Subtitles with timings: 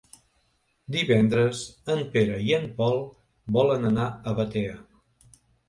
[0.95, 1.61] Divendres
[1.97, 2.99] en Pere i en Pol
[3.61, 4.77] volen anar a Batea.